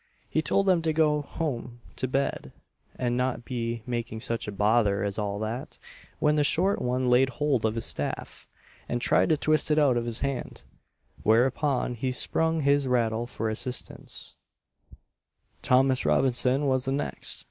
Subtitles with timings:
[0.27, 2.51] He told them to go home to bed,
[2.95, 5.77] and not be making such a bother as all that,
[6.17, 8.47] when the short one laid hold of his staff,
[8.89, 10.63] and tried to twist it out of his hand,
[11.21, 14.37] whereupon he sprung his rattle for assistance,
[14.91, 14.97] &c.
[15.61, 17.39] Thomas Robinson was the next.